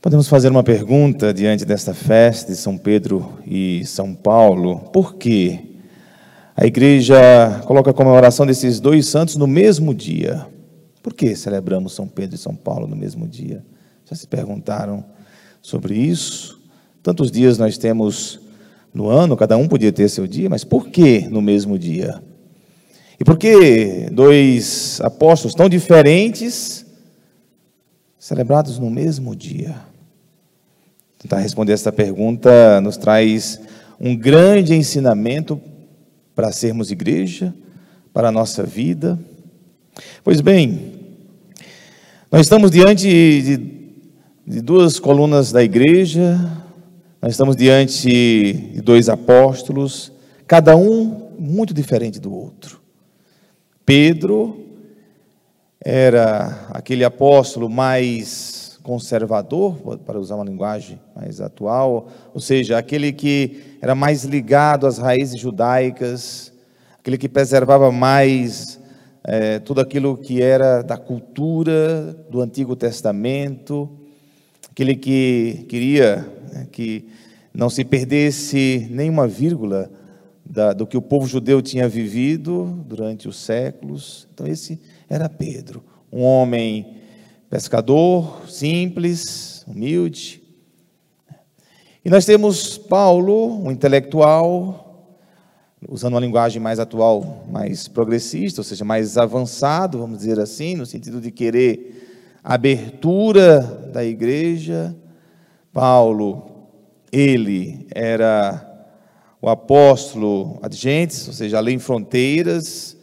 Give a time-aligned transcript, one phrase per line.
[0.00, 5.58] Podemos fazer uma pergunta diante desta festa de São Pedro e São Paulo: por que
[6.56, 7.18] a igreja
[7.66, 10.46] coloca a comemoração desses dois santos no mesmo dia?
[11.02, 13.64] Por que celebramos São Pedro e São Paulo no mesmo dia?
[14.08, 15.04] Já se perguntaram
[15.60, 16.60] sobre isso?
[17.02, 18.38] Tantos dias nós temos
[18.94, 22.22] no ano, cada um podia ter seu dia, mas por que no mesmo dia?
[23.18, 26.86] E por que dois apóstolos tão diferentes
[28.28, 29.74] celebrados no mesmo dia?
[31.18, 33.58] Tentar responder essa pergunta nos traz
[33.98, 35.58] um grande ensinamento
[36.34, 37.54] para sermos igreja,
[38.12, 39.18] para a nossa vida.
[40.22, 40.92] Pois bem,
[42.30, 43.56] nós estamos diante de,
[44.46, 46.38] de duas colunas da igreja,
[47.22, 50.12] nós estamos diante de dois apóstolos,
[50.46, 52.78] cada um muito diferente do outro.
[53.86, 54.67] Pedro
[55.84, 63.76] era aquele apóstolo mais conservador, para usar uma linguagem mais atual, ou seja, aquele que
[63.82, 66.52] era mais ligado às raízes judaicas,
[66.98, 68.80] aquele que preservava mais
[69.22, 73.90] é, tudo aquilo que era da cultura do Antigo Testamento,
[74.70, 77.06] aquele que queria né, que
[77.52, 79.90] não se perdesse nenhuma vírgula
[80.48, 84.26] da, do que o povo judeu tinha vivido durante os séculos.
[84.32, 86.96] Então, esse era Pedro, um homem
[87.50, 90.42] pescador, simples, humilde.
[92.04, 95.16] E nós temos Paulo, um intelectual,
[95.86, 100.86] usando uma linguagem mais atual, mais progressista, ou seja, mais avançado, vamos dizer assim, no
[100.86, 103.60] sentido de querer abertura
[103.92, 104.96] da igreja.
[105.72, 106.66] Paulo,
[107.12, 108.67] ele era
[109.40, 112.96] o apóstolo adjentes, ou seja, além fronteiras,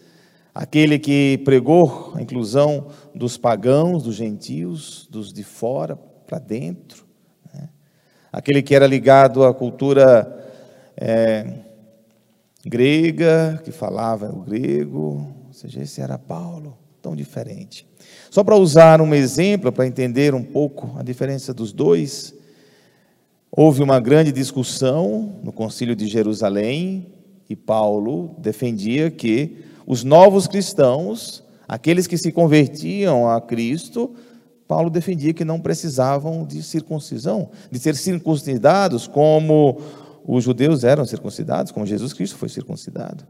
[0.53, 7.05] aquele que pregou a inclusão dos pagãos, dos gentios, dos de fora para dentro,
[7.53, 7.69] né?
[8.31, 10.45] aquele que era ligado à cultura
[10.97, 11.59] é,
[12.65, 17.87] grega, que falava o grego, ou seja, esse era Paulo, tão diferente.
[18.29, 22.33] Só para usar um exemplo, para entender um pouco a diferença dos dois,
[23.57, 27.07] Houve uma grande discussão no Concílio de Jerusalém
[27.49, 34.13] e Paulo defendia que os novos cristãos, aqueles que se convertiam a Cristo,
[34.67, 39.79] Paulo defendia que não precisavam de circuncisão, de ser circuncidados como
[40.27, 43.25] os judeus eram circuncidados, como Jesus Cristo foi circuncidado.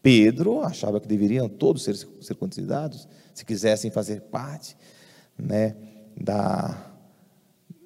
[0.00, 4.76] Pedro achava que deveriam todos ser circuncidados, se quisessem fazer parte
[5.36, 5.74] né,
[6.16, 6.92] da,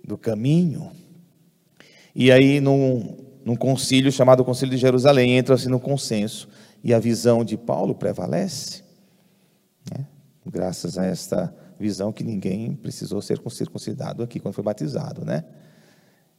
[0.04, 0.92] do caminho.
[2.20, 6.48] E aí, num, num concílio chamado Concílio de Jerusalém, entra-se no consenso
[6.82, 8.82] e a visão de Paulo prevalece.
[9.88, 10.04] Né?
[10.44, 15.44] Graças a esta visão que ninguém precisou ser circuncidado aqui quando foi batizado, né?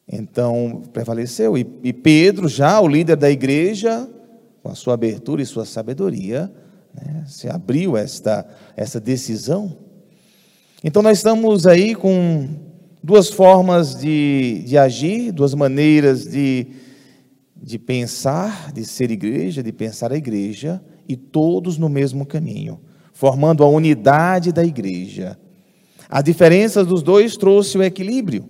[0.05, 1.57] Então, prevaleceu.
[1.57, 4.05] E, e Pedro, já o líder da igreja,
[4.61, 6.51] com a sua abertura e sua sabedoria,
[6.93, 8.45] né, se abriu esta,
[8.75, 9.77] essa decisão.
[10.83, 12.68] Então, nós estamos aí com
[13.01, 16.67] duas formas de, de agir, duas maneiras de,
[17.55, 22.79] de pensar, de ser igreja, de pensar a igreja, e todos no mesmo caminho,
[23.13, 25.39] formando a unidade da igreja.
[26.07, 28.45] A diferença dos dois trouxe o equilíbrio.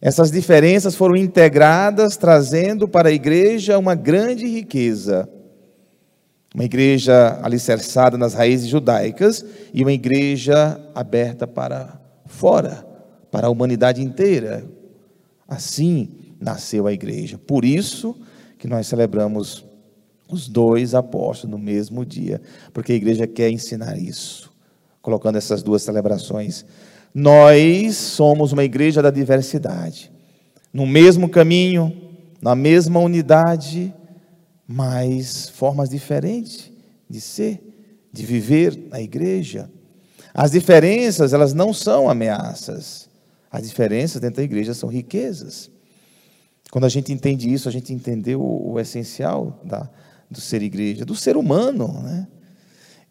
[0.00, 5.28] Essas diferenças foram integradas, trazendo para a igreja uma grande riqueza.
[6.54, 12.93] Uma igreja alicerçada nas raízes judaicas e uma igreja aberta para fora
[13.34, 14.64] para a humanidade inteira.
[15.48, 16.08] Assim
[16.38, 17.36] nasceu a igreja.
[17.36, 18.14] Por isso
[18.56, 19.64] que nós celebramos
[20.28, 22.40] os dois apóstolos no mesmo dia,
[22.72, 24.52] porque a igreja quer ensinar isso,
[25.02, 26.64] colocando essas duas celebrações.
[27.12, 30.12] Nós somos uma igreja da diversidade,
[30.72, 31.92] no mesmo caminho,
[32.40, 33.92] na mesma unidade,
[34.64, 36.70] mas formas diferentes
[37.10, 37.60] de ser,
[38.12, 39.68] de viver na igreja.
[40.32, 43.03] As diferenças, elas não são ameaças.
[43.54, 45.70] As diferenças dentro da igreja são riquezas.
[46.72, 49.88] Quando a gente entende isso, a gente entendeu o, o essencial da,
[50.28, 52.26] do ser igreja, do ser humano, né?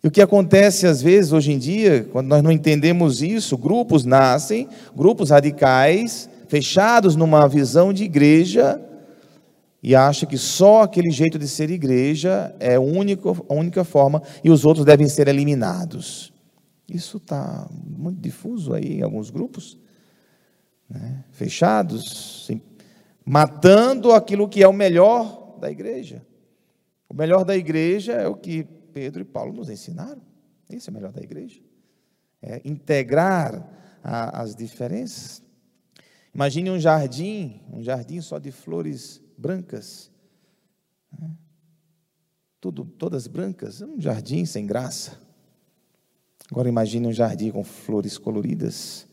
[0.04, 4.04] E o que acontece às vezes hoje em dia, quando nós não entendemos isso, grupos
[4.04, 8.82] nascem, grupos radicais, fechados numa visão de igreja,
[9.82, 14.22] e acha que só aquele jeito de ser igreja é a única, a única forma
[14.44, 16.34] e os outros devem ser eliminados.
[16.86, 19.82] Isso está muito difuso aí em alguns grupos
[20.94, 22.48] né, fechados,
[23.26, 26.26] matando aquilo que é o melhor da igreja.
[27.10, 28.64] O melhor da igreja é o que
[28.94, 30.22] Pedro e Paulo nos ensinaram.
[30.70, 31.60] Esse é o melhor da igreja.
[32.42, 33.68] É integrar
[34.04, 35.42] a, as diferenças.
[36.34, 40.12] Imagine um jardim, um jardim só de flores brancas.
[41.18, 41.32] Né?
[42.60, 45.20] Tudo, todas brancas, um jardim sem graça.
[46.52, 49.08] Agora imagine um jardim com flores coloridas,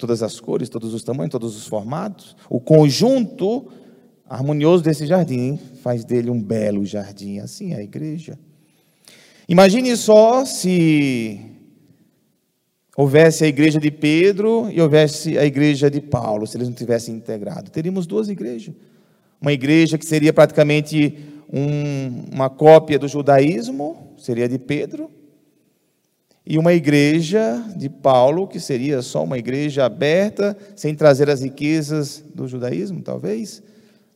[0.00, 2.34] todas as cores, todos os tamanhos, todos os formatos.
[2.48, 3.68] O conjunto
[4.28, 7.38] harmonioso desse jardim faz dele um belo jardim.
[7.38, 8.38] Assim é a igreja.
[9.48, 11.40] Imagine só se
[12.96, 17.14] houvesse a igreja de Pedro e houvesse a igreja de Paulo, se eles não tivessem
[17.14, 17.70] integrado.
[17.70, 18.74] Teríamos duas igrejas.
[19.40, 21.18] Uma igreja que seria praticamente
[21.52, 25.10] um, uma cópia do judaísmo, seria de Pedro,
[26.44, 32.24] e uma igreja de Paulo, que seria só uma igreja aberta, sem trazer as riquezas
[32.34, 33.62] do judaísmo, talvez.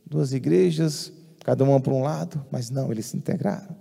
[0.06, 1.12] Duas igrejas,
[1.44, 3.76] cada uma para um lado, mas não, eles se integraram.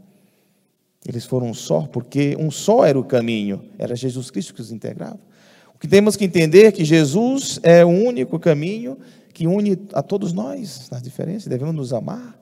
[1.07, 4.71] Eles foram um só, porque um só era o caminho, era Jesus Cristo que os
[4.71, 5.19] integrava.
[5.75, 8.97] O que temos que entender é que Jesus é o único caminho
[9.33, 12.39] que une a todos nós nas diferenças, devemos nos amar,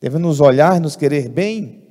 [0.00, 1.87] devemos nos olhar, nos querer bem.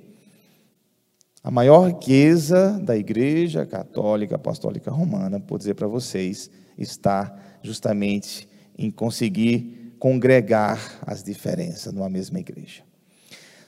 [1.48, 7.34] A maior riqueza da Igreja Católica Apostólica Romana, por dizer para vocês, está
[7.64, 12.84] justamente em conseguir congregar as diferenças numa mesma igreja.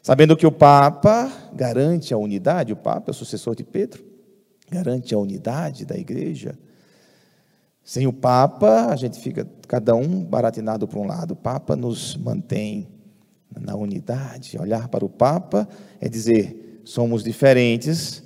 [0.03, 4.03] Sabendo que o Papa garante a unidade, o Papa é o sucessor de Pedro,
[4.69, 6.59] garante a unidade da igreja.
[7.81, 11.31] Sem o Papa, a gente fica cada um baratinado para um lado.
[11.31, 12.89] O Papa nos mantém
[13.57, 14.57] na unidade.
[14.59, 15.65] Olhar para o Papa
[16.01, 16.58] é dizer,
[16.89, 18.23] somos diferentes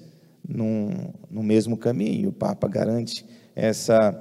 [0.47, 2.29] num, no mesmo caminho.
[2.29, 4.17] O Papa garante essa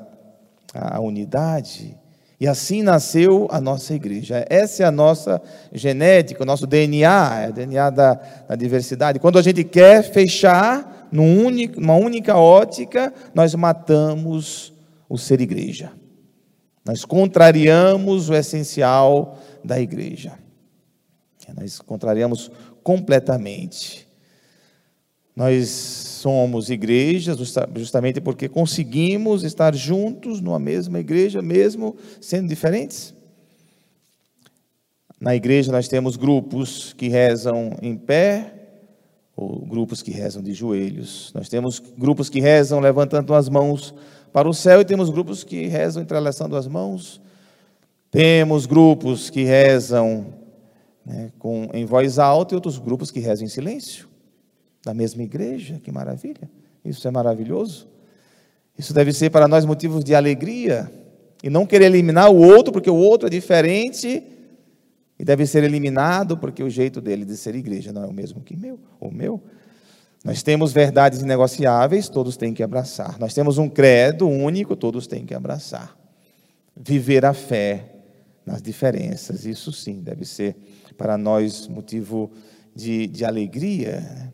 [0.74, 1.96] a unidade.
[2.40, 4.44] E assim nasceu a nossa igreja.
[4.50, 5.40] Essa é a nossa
[5.72, 8.14] genética, o nosso DNA, é o DNA da,
[8.48, 9.20] da diversidade.
[9.20, 14.72] Quando a gente quer fechar num único, numa única ótica, nós matamos
[15.08, 15.92] o ser igreja.
[16.84, 20.32] Nós contrariamos o essencial da igreja.
[21.56, 22.50] Nós contrariamos
[22.82, 24.10] completamente.
[25.34, 27.38] Nós somos igrejas
[27.76, 33.14] justamente porque conseguimos estar juntos numa mesma igreja, mesmo sendo diferentes.
[35.18, 38.54] Na igreja nós temos grupos que rezam em pé,
[39.34, 41.32] ou grupos que rezam de joelhos.
[41.34, 43.94] Nós temos grupos que rezam levantando as mãos
[44.32, 47.22] para o céu e temos grupos que rezam entrelaçando as mãos.
[48.10, 50.26] Temos grupos que rezam
[51.06, 54.11] né, com, em voz alta e outros grupos que rezam em silêncio
[54.84, 56.50] da mesma igreja, que maravilha.
[56.84, 57.88] Isso é maravilhoso.
[58.76, 60.90] Isso deve ser para nós motivos de alegria
[61.42, 64.22] e não querer eliminar o outro porque o outro é diferente
[65.18, 68.40] e deve ser eliminado porque o jeito dele de ser igreja não é o mesmo
[68.40, 69.40] que meu, o meu.
[70.24, 73.18] Nós temos verdades inegociáveis, todos têm que abraçar.
[73.18, 75.96] Nós temos um credo único, todos têm que abraçar.
[76.76, 77.88] Viver a fé
[78.46, 80.56] nas diferenças, isso sim deve ser
[80.96, 82.30] para nós motivo
[82.74, 84.32] de, de alegria.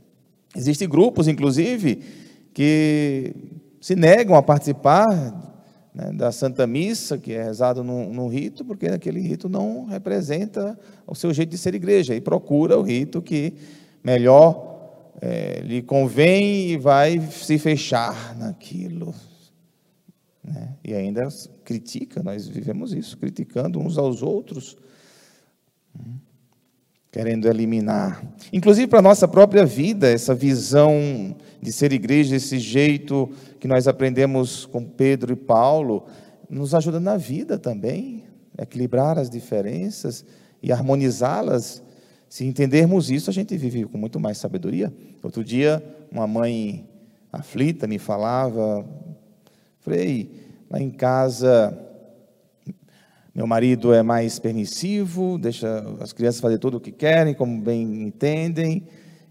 [0.54, 0.60] Né?
[0.60, 2.02] Existem grupos, inclusive,
[2.52, 3.34] que
[3.80, 5.06] se negam a participar
[5.94, 11.14] né, da Santa Missa, que é rezado num, rito, porque aquele rito não representa o
[11.14, 13.54] seu jeito de ser igreja, e procura o rito que
[14.02, 19.14] melhor é, lhe convém e vai se fechar naquilo.
[20.42, 20.74] Né?
[20.84, 21.28] E ainda
[21.64, 24.76] critica, nós vivemos isso, criticando uns aos outros.
[25.98, 26.27] Hum
[27.18, 28.22] querendo eliminar.
[28.52, 33.88] Inclusive para a nossa própria vida, essa visão de ser igreja, esse jeito que nós
[33.88, 36.06] aprendemos com Pedro e Paulo,
[36.48, 38.22] nos ajuda na vida também,
[38.56, 40.24] equilibrar as diferenças
[40.62, 41.82] e harmonizá-las.
[42.28, 44.94] Se entendermos isso, a gente vive com muito mais sabedoria.
[45.20, 45.82] Outro dia,
[46.12, 46.88] uma mãe
[47.32, 48.86] aflita me falava,
[49.80, 50.30] falei,
[50.70, 51.76] lá em casa
[53.38, 58.02] meu marido é mais permissivo, deixa as crianças fazer tudo o que querem, como bem
[58.02, 58.82] entendem.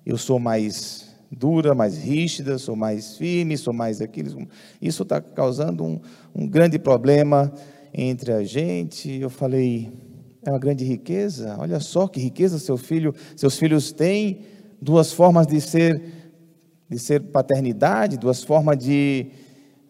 [0.05, 4.47] Eu sou mais dura, mais rígida, sou mais firme, sou mais aquilo.
[4.81, 5.99] Isso está causando um,
[6.33, 7.51] um grande problema
[7.93, 9.11] entre a gente.
[9.11, 9.91] Eu falei,
[10.41, 11.57] é uma grande riqueza.
[11.59, 14.39] Olha só que riqueza seu filho, seus filhos têm
[14.81, 16.01] duas formas de ser,
[16.89, 19.27] de ser paternidade, duas formas de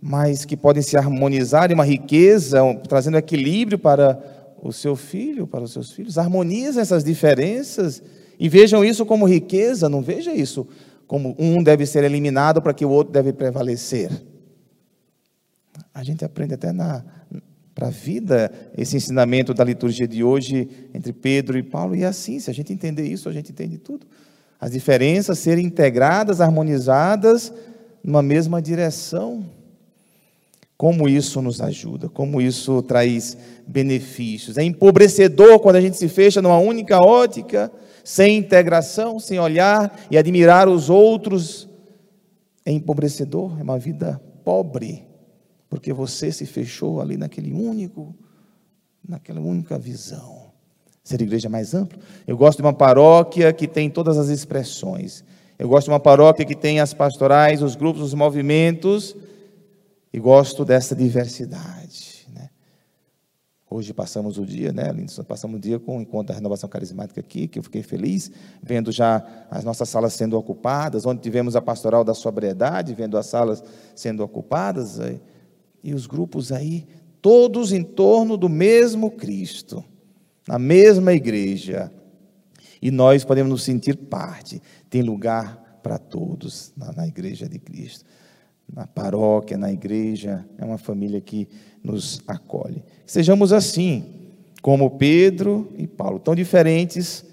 [0.01, 4.20] mas que podem se harmonizar em uma riqueza, trazendo equilíbrio para
[4.62, 6.18] o seu filho, para os seus filhos.
[6.18, 8.01] Harmoniza essas diferenças
[8.39, 10.68] e vejam isso como riqueza, não veja isso
[11.08, 14.12] como um deve ser eliminado para que o outro deve prevalecer.
[15.94, 17.04] A gente aprende até na
[17.74, 22.08] para a vida esse ensinamento da liturgia de hoje entre Pedro e Paulo e é
[22.08, 24.08] assim, se a gente entender isso, a gente entende tudo.
[24.60, 27.54] As diferenças serem integradas, harmonizadas
[28.04, 29.46] numa mesma direção.
[30.77, 34.60] Como isso nos ajuda, como isso traz benefícios.
[34.60, 37.72] É empobrecedor quando a gente se fecha numa única ótica,
[38.03, 41.67] sem integração, sem olhar e admirar os outros.
[42.63, 45.03] É empobrecedor, é uma vida pobre,
[45.67, 48.15] porque você se fechou ali naquele único,
[49.05, 50.51] naquela única visão.
[51.03, 52.00] Ser igreja mais amplo.
[52.27, 55.24] Eu gosto de uma paróquia que tem todas as expressões.
[55.57, 59.15] Eu gosto de uma paróquia que tem as pastorais, os grupos, os movimentos
[60.12, 62.28] e gosto dessa diversidade.
[62.34, 62.50] Né?
[63.70, 65.24] Hoje passamos o dia, né, Lindsson?
[65.24, 68.92] Passamos o dia com o encontro da renovação carismática aqui, que eu fiquei feliz, vendo
[68.92, 73.64] já as nossas salas sendo ocupadas, onde tivemos a pastoral da sobriedade, vendo as salas
[73.96, 75.00] sendo ocupadas,
[75.84, 76.88] e os grupos aí,
[77.22, 79.84] todos em torno do mesmo Cristo,
[80.48, 81.92] na mesma igreja.
[82.82, 88.06] E nós podemos nos sentir parte, tem lugar para todos na, na igreja de Cristo
[88.71, 91.47] na paróquia, na igreja, é uma família que
[91.83, 92.83] nos acolhe.
[93.05, 94.03] Sejamos assim,
[94.62, 97.25] como Pedro e Paulo, tão diferentes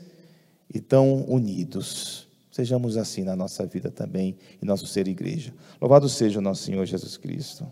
[0.73, 2.29] e tão unidos.
[2.51, 5.53] Sejamos assim na nossa vida também, e nosso ser igreja.
[5.81, 7.67] Louvado seja o nosso Senhor Jesus Cristo.